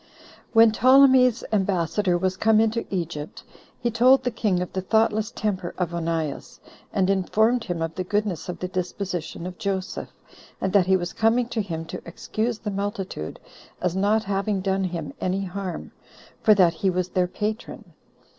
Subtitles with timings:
[0.51, 0.51] 3.
[0.53, 3.43] When Ptolemy's ambassador was come into Egypt,
[3.79, 6.59] he told the king of the thoughtless temper of Onias;
[6.91, 10.09] and informed him of the goodness of the disposition of Joseph;
[10.59, 13.39] and that he was coming to him to excuse the multitude,
[13.79, 15.91] as not having done him any harm,
[16.41, 17.93] for that he was their patron.